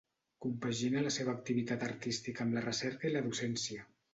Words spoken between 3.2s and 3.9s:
docència.